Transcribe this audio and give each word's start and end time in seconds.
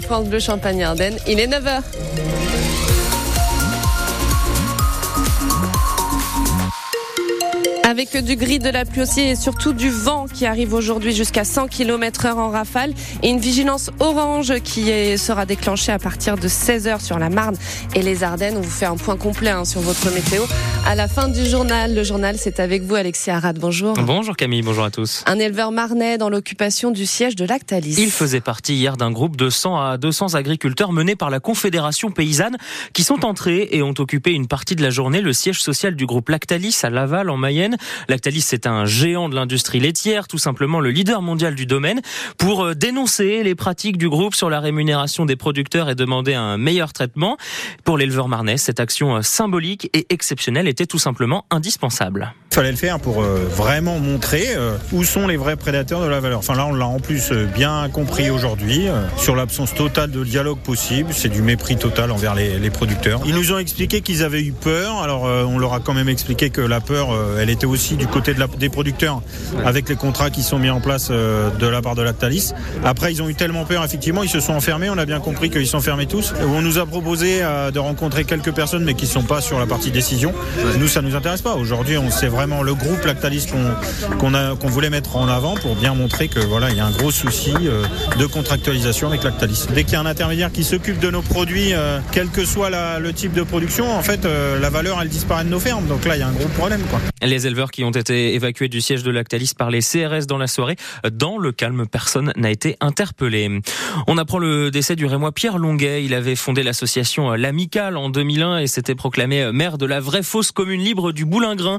France 0.00 0.26
Bleu 0.26 0.40
Champagne 0.40 0.82
Ardennes, 0.82 1.16
il 1.28 1.38
est 1.38 1.46
9h. 1.46 1.80
Avec 7.88 8.16
du 8.16 8.34
gris, 8.34 8.58
de 8.58 8.68
la 8.68 8.84
pluie 8.84 9.02
aussi 9.02 9.20
et 9.20 9.36
surtout 9.36 9.72
du 9.72 9.90
vent 9.90 10.26
qui 10.26 10.44
arrive 10.44 10.74
aujourd'hui 10.74 11.14
jusqu'à 11.14 11.44
100 11.44 11.68
km 11.68 12.26
heure 12.26 12.38
en 12.38 12.50
rafale 12.50 12.92
et 13.22 13.28
une 13.28 13.38
vigilance 13.38 13.90
orange 14.00 14.58
qui 14.64 15.16
sera 15.16 15.46
déclenchée 15.46 15.92
à 15.92 16.00
partir 16.00 16.36
de 16.36 16.48
16h 16.48 17.00
sur 17.00 17.20
la 17.20 17.30
Marne 17.30 17.54
et 17.94 18.02
les 18.02 18.24
Ardennes. 18.24 18.56
On 18.56 18.60
vous 18.60 18.68
fait 18.68 18.86
un 18.86 18.96
point 18.96 19.16
complet 19.16 19.50
hein, 19.50 19.64
sur 19.64 19.82
votre 19.82 20.12
météo 20.12 20.42
à 20.84 20.96
la 20.96 21.06
fin 21.06 21.28
du 21.28 21.46
journal. 21.46 21.94
Le 21.94 22.02
journal, 22.02 22.36
c'est 22.38 22.58
avec 22.58 22.82
vous, 22.82 22.96
Alexis 22.96 23.30
Arad. 23.30 23.56
Bonjour. 23.60 23.94
Bonjour 23.94 24.34
Camille, 24.34 24.62
bonjour 24.62 24.82
à 24.82 24.90
tous. 24.90 25.22
Un 25.26 25.38
éleveur 25.38 25.70
marnais 25.70 26.18
dans 26.18 26.28
l'occupation 26.28 26.90
du 26.90 27.06
siège 27.06 27.36
de 27.36 27.44
Lactalis. 27.44 27.94
Il 27.98 28.10
faisait 28.10 28.40
partie 28.40 28.74
hier 28.74 28.96
d'un 28.96 29.12
groupe 29.12 29.36
de 29.36 29.48
100 29.48 29.80
à 29.80 29.96
200 29.96 30.34
agriculteurs 30.34 30.90
menés 30.90 31.14
par 31.14 31.30
la 31.30 31.38
Confédération 31.38 32.10
paysanne 32.10 32.56
qui 32.94 33.04
sont 33.04 33.24
entrés 33.24 33.68
et 33.70 33.84
ont 33.84 33.94
occupé 33.96 34.32
une 34.32 34.48
partie 34.48 34.74
de 34.74 34.82
la 34.82 34.90
journée 34.90 35.20
le 35.20 35.32
siège 35.32 35.62
social 35.62 35.94
du 35.94 36.04
groupe 36.04 36.30
Lactalis 36.30 36.80
à 36.82 36.90
Laval 36.90 37.30
en 37.30 37.36
Mayenne. 37.36 37.75
Lactalis, 38.08 38.42
c'est 38.42 38.66
un 38.66 38.84
géant 38.84 39.28
de 39.28 39.34
l'industrie 39.34 39.80
laitière, 39.80 40.28
tout 40.28 40.38
simplement 40.38 40.80
le 40.80 40.90
leader 40.90 41.22
mondial 41.22 41.54
du 41.54 41.66
domaine, 41.66 42.00
pour 42.38 42.64
euh, 42.64 42.74
dénoncer 42.74 43.42
les 43.42 43.54
pratiques 43.54 43.98
du 43.98 44.08
groupe 44.08 44.34
sur 44.34 44.50
la 44.50 44.60
rémunération 44.60 45.26
des 45.26 45.36
producteurs 45.36 45.88
et 45.88 45.94
demander 45.94 46.34
un 46.34 46.56
meilleur 46.58 46.92
traitement. 46.92 47.36
Pour 47.84 47.98
l'éleveur 47.98 48.28
marnais, 48.28 48.56
cette 48.56 48.80
action 48.80 49.16
euh, 49.16 49.22
symbolique 49.22 49.90
et 49.92 50.06
exceptionnelle 50.10 50.68
était 50.68 50.86
tout 50.86 50.98
simplement 50.98 51.44
indispensable. 51.50 52.34
Fallait 52.56 52.70
le 52.70 52.76
faire 52.78 52.98
pour 52.98 53.22
euh, 53.22 53.46
vraiment 53.50 53.98
montrer 53.98 54.46
où 54.92 55.04
sont 55.04 55.26
les 55.26 55.36
vrais 55.36 55.56
prédateurs 55.56 56.00
de 56.00 56.06
la 56.06 56.20
valeur. 56.20 56.38
Enfin 56.38 56.54
là, 56.54 56.66
on 56.66 56.74
l'a 56.74 56.86
en 56.86 57.00
plus 57.00 57.30
bien 57.32 57.88
compris 57.92 58.30
aujourd'hui 58.30 58.86
sur 59.18 59.36
l'absence 59.36 59.74
totale 59.74 60.10
de 60.10 60.24
dialogue 60.24 60.58
possible. 60.58 61.10
C'est 61.12 61.28
du 61.28 61.42
mépris 61.42 61.76
total 61.76 62.10
envers 62.10 62.34
les, 62.34 62.70
producteurs. 62.70 63.20
Ils 63.26 63.34
nous 63.34 63.52
ont 63.52 63.58
expliqué 63.58 64.00
qu'ils 64.00 64.22
avaient 64.22 64.42
eu 64.42 64.52
peur. 64.52 65.02
Alors 65.02 65.24
on 65.24 65.58
leur 65.58 65.74
a 65.74 65.80
quand 65.80 65.92
même 65.92 66.08
expliqué 66.08 66.48
que 66.48 66.62
la 66.62 66.80
peur, 66.80 67.08
elle 67.38 67.50
était 67.50 67.66
aussi 67.66 67.96
du 67.96 68.06
côté 68.06 68.32
de 68.32 68.40
la, 68.40 68.46
des 68.46 68.70
producteurs 68.70 69.20
avec 69.64 69.88
les 69.88 69.96
contrats 69.96 70.30
qui 70.30 70.42
sont 70.42 70.58
mis 70.58 70.70
en 70.70 70.80
place 70.80 71.08
euh, 71.10 71.50
de 71.50 71.66
la 71.66 71.82
part 71.82 71.94
de 71.94 72.02
Lactalis. 72.02 72.52
Après, 72.84 73.12
ils 73.12 73.22
ont 73.22 73.28
eu 73.28 73.34
tellement 73.34 73.64
peur, 73.64 73.84
effectivement, 73.84 74.22
ils 74.22 74.28
se 74.28 74.40
sont 74.40 74.52
enfermés. 74.52 74.88
On 74.90 74.98
a 74.98 75.04
bien 75.04 75.20
compris 75.20 75.50
qu'ils 75.50 75.66
sont 75.66 75.80
fermés 75.80 76.06
tous. 76.06 76.32
On 76.40 76.62
nous 76.62 76.78
a 76.78 76.86
proposé 76.86 77.42
euh, 77.42 77.70
de 77.70 77.78
rencontrer 77.78 78.24
quelques 78.24 78.52
personnes, 78.52 78.84
mais 78.84 78.94
qui 78.94 79.04
ne 79.04 79.10
sont 79.10 79.22
pas 79.22 79.40
sur 79.40 79.58
la 79.58 79.66
partie 79.66 79.90
décision. 79.90 80.32
Nous, 80.78 80.88
ça 80.88 81.02
nous 81.02 81.14
intéresse 81.16 81.42
pas. 81.42 81.54
Aujourd'hui, 81.54 81.98
on 81.98 82.10
sait 82.10 82.28
vraiment 82.28 82.45
le 82.46 82.74
groupe 82.74 83.04
Lactalis 83.04 83.46
qu'on 84.18 84.68
voulait 84.68 84.90
mettre 84.90 85.16
en 85.16 85.28
avant 85.28 85.54
pour 85.54 85.74
bien 85.74 85.94
montrer 85.94 86.28
que 86.28 86.40
voilà, 86.40 86.70
il 86.70 86.76
y 86.76 86.80
a 86.80 86.86
un 86.86 86.90
gros 86.90 87.10
souci 87.10 87.52
euh, 87.64 87.84
de 88.18 88.26
contractualisation 88.26 89.08
avec 89.08 89.24
Lactalis. 89.24 89.66
Dès 89.74 89.84
qu'il 89.84 89.94
y 89.94 89.96
a 89.96 90.00
un 90.00 90.06
intermédiaire 90.06 90.52
qui 90.52 90.64
s'occupe 90.64 90.98
de 90.98 91.10
nos 91.10 91.22
produits, 91.22 91.72
quel 92.12 92.28
que 92.28 92.44
soit 92.44 92.70
la, 92.70 92.98
le 92.98 93.12
type 93.12 93.32
de 93.32 93.42
production, 93.42 93.90
en 93.90 94.02
fait, 94.02 94.24
la 94.24 94.70
valeur, 94.70 95.00
elle 95.00 95.08
disparaît 95.08 95.44
de 95.44 95.48
nos 95.48 95.60
fermes. 95.60 95.86
Donc 95.86 96.04
là, 96.04 96.16
il 96.16 96.20
y 96.20 96.22
a 96.22 96.28
un 96.28 96.32
gros 96.32 96.48
problème. 96.48 96.82
Quoi. 96.90 97.00
Les 97.22 97.46
éleveurs 97.46 97.70
qui 97.70 97.84
ont 97.84 97.90
été 97.90 98.34
évacués 98.34 98.68
du 98.68 98.80
siège 98.80 99.02
de 99.02 99.10
Lactalis 99.10 99.52
par 99.56 99.70
les 99.70 99.80
CRS 99.80 100.26
dans 100.26 100.38
la 100.38 100.46
soirée. 100.46 100.76
Dans 101.12 101.38
le 101.38 101.52
calme, 101.52 101.86
personne 101.86 102.32
n'a 102.36 102.50
été 102.50 102.76
interpellé. 102.80 103.60
On 104.06 104.18
apprend 104.18 104.38
le 104.38 104.70
décès 104.70 104.96
du 104.96 105.06
Rémois 105.06 105.32
Pierre 105.32 105.58
Longuet. 105.58 106.04
Il 106.04 106.14
avait 106.14 106.36
fondé 106.36 106.62
l'association 106.62 107.32
L'Amicale 107.32 107.96
en 107.96 108.08
2001 108.08 108.58
et 108.58 108.66
s'était 108.66 108.94
proclamé 108.94 109.50
maire 109.52 109.78
de 109.78 109.86
la 109.86 110.00
vraie 110.00 110.22
fausse 110.22 110.52
commune 110.52 110.80
libre 110.80 111.12
du 111.12 111.24
Boulingrin. 111.24 111.78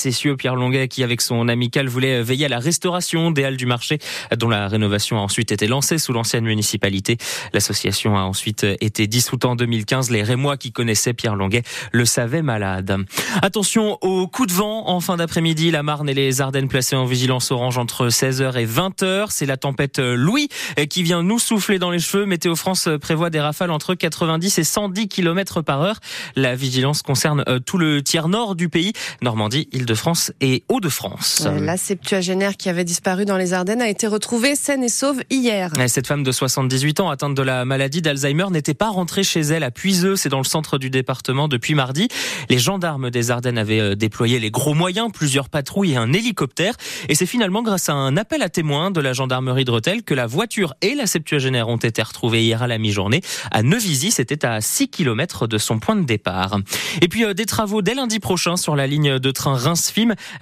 Facétieux 0.00 0.34
Pierre 0.34 0.56
Longuet 0.56 0.88
qui, 0.88 1.02
avec 1.02 1.20
son 1.20 1.46
Amicale, 1.46 1.86
voulait 1.86 2.22
veiller 2.22 2.46
à 2.46 2.48
la 2.48 2.58
restauration 2.58 3.30
des 3.30 3.44
halles 3.44 3.58
du 3.58 3.66
marché 3.66 3.98
dont 4.34 4.48
la 4.48 4.66
rénovation 4.66 5.18
a 5.18 5.20
ensuite 5.20 5.52
été 5.52 5.66
lancée 5.66 5.98
sous 5.98 6.14
l'ancienne 6.14 6.44
municipalité. 6.44 7.18
L'association 7.52 8.16
a 8.16 8.22
ensuite 8.22 8.64
été 8.80 9.06
dissoute 9.06 9.44
en 9.44 9.56
2015. 9.56 10.10
Les 10.10 10.22
Rémois 10.22 10.56
qui 10.56 10.72
connaissaient 10.72 11.12
Pierre 11.12 11.36
Longuet 11.36 11.64
le 11.92 12.06
savaient 12.06 12.40
malade. 12.40 13.04
Attention 13.42 13.98
au 14.00 14.26
coup 14.26 14.46
de 14.46 14.52
vent 14.54 14.88
en 14.88 15.00
fin 15.00 15.18
d'après-midi. 15.18 15.70
La 15.70 15.82
Marne 15.82 16.08
et 16.08 16.14
les 16.14 16.40
Ardennes 16.40 16.68
placées 16.68 16.96
en 16.96 17.04
vigilance 17.04 17.50
orange 17.50 17.76
entre 17.76 18.08
16h 18.08 18.58
et 18.58 18.64
20h. 18.64 19.26
C'est 19.28 19.44
la 19.44 19.58
tempête 19.58 19.98
Louis 19.98 20.48
qui 20.88 21.02
vient 21.02 21.22
nous 21.22 21.38
souffler 21.38 21.78
dans 21.78 21.90
les 21.90 21.98
cheveux. 21.98 22.24
Météo 22.24 22.56
France 22.56 22.88
prévoit 23.02 23.28
des 23.28 23.40
rafales 23.40 23.70
entre 23.70 23.94
90 23.94 24.58
et 24.58 24.64
110 24.64 25.08
km 25.08 25.60
par 25.60 25.82
heure. 25.82 26.00
La 26.36 26.54
vigilance 26.54 27.02
concerne 27.02 27.44
euh, 27.48 27.58
tout 27.58 27.76
le 27.76 28.02
tiers 28.02 28.28
nord 28.28 28.54
du 28.54 28.70
pays, 28.70 28.94
Normandie, 29.20 29.68
Île-de-France 29.90 30.30
et 30.40 30.62
Hauts-de-France. 30.68 31.42
Euh, 31.46 31.58
la 31.58 31.76
septuagénaire 31.76 32.56
qui 32.56 32.68
avait 32.68 32.84
disparu 32.84 33.24
dans 33.24 33.36
les 33.36 33.54
Ardennes 33.54 33.82
a 33.82 33.88
été 33.88 34.06
retrouvée 34.06 34.54
saine 34.54 34.84
et 34.84 34.88
sauve 34.88 35.20
hier. 35.30 35.72
Cette 35.88 36.06
femme 36.06 36.22
de 36.22 36.30
78 36.30 37.00
ans 37.00 37.10
atteinte 37.10 37.34
de 37.34 37.42
la 37.42 37.64
maladie 37.64 38.00
d'Alzheimer 38.00 38.46
n'était 38.52 38.74
pas 38.74 38.88
rentrée 38.88 39.24
chez 39.24 39.40
elle 39.40 39.64
à 39.64 39.72
Puiseux, 39.72 40.14
c'est 40.14 40.28
dans 40.28 40.38
le 40.38 40.44
centre 40.44 40.78
du 40.78 40.90
département 40.90 41.48
depuis 41.48 41.74
mardi. 41.74 42.06
Les 42.48 42.60
gendarmes 42.60 43.10
des 43.10 43.32
Ardennes 43.32 43.58
avaient 43.58 43.80
euh, 43.80 43.94
déployé 43.96 44.38
les 44.38 44.52
gros 44.52 44.74
moyens, 44.74 45.10
plusieurs 45.12 45.48
patrouilles 45.48 45.94
et 45.94 45.96
un 45.96 46.12
hélicoptère. 46.12 46.74
Et 47.08 47.16
c'est 47.16 47.26
finalement 47.26 47.64
grâce 47.64 47.88
à 47.88 47.94
un 47.94 48.16
appel 48.16 48.42
à 48.42 48.48
témoins 48.48 48.92
de 48.92 49.00
la 49.00 49.12
gendarmerie 49.12 49.64
de 49.64 49.72
Rethel 49.72 50.04
que 50.04 50.14
la 50.14 50.28
voiture 50.28 50.74
et 50.82 50.94
la 50.94 51.08
septuagénaire 51.08 51.68
ont 51.68 51.78
été 51.78 52.00
retrouvées 52.00 52.44
hier 52.44 52.62
à 52.62 52.68
la 52.68 52.78
mi-journée. 52.78 53.22
À 53.50 53.64
Neuvisi, 53.64 54.12
c'était 54.12 54.44
à 54.46 54.60
6 54.60 54.88
km 54.88 55.48
de 55.48 55.58
son 55.58 55.80
point 55.80 55.96
de 55.96 56.04
départ. 56.04 56.60
Et 57.02 57.08
puis 57.08 57.24
euh, 57.24 57.34
des 57.34 57.46
travaux 57.46 57.82
dès 57.82 57.94
lundi 57.94 58.20
prochain 58.20 58.56
sur 58.56 58.76
la 58.76 58.86
ligne 58.86 59.18
de 59.18 59.30
train 59.32 59.58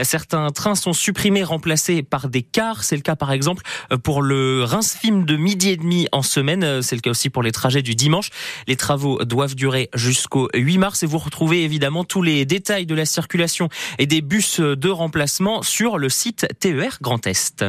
Certains 0.02 0.50
trains 0.50 0.74
sont 0.74 0.92
supprimés, 0.92 1.42
remplacés 1.42 2.02
par 2.02 2.28
des 2.28 2.42
cars. 2.42 2.84
C'est 2.84 2.96
le 2.96 3.02
cas 3.02 3.16
par 3.16 3.32
exemple 3.32 3.62
pour 4.02 4.22
le 4.22 4.64
Reims-Fim 4.64 5.24
de 5.24 5.36
midi 5.36 5.70
et 5.70 5.76
demi 5.76 6.08
en 6.12 6.22
semaine. 6.22 6.82
C'est 6.82 6.96
le 6.96 7.00
cas 7.00 7.10
aussi 7.10 7.30
pour 7.30 7.42
les 7.42 7.52
trajets 7.52 7.82
du 7.82 7.94
dimanche. 7.94 8.30
Les 8.66 8.76
travaux 8.76 9.24
doivent 9.24 9.54
durer 9.54 9.90
jusqu'au 9.94 10.48
8 10.54 10.78
mars 10.78 11.02
et 11.02 11.06
vous 11.06 11.18
retrouvez 11.18 11.64
évidemment 11.64 12.04
tous 12.04 12.22
les 12.22 12.44
détails 12.44 12.86
de 12.86 12.94
la 12.94 13.06
circulation 13.06 13.68
et 13.98 14.06
des 14.06 14.20
bus 14.20 14.60
de 14.60 14.88
remplacement 14.88 15.62
sur 15.62 15.98
le 15.98 16.08
site 16.08 16.46
TER 16.60 16.98
Grand 17.00 17.26
Est. 17.26 17.64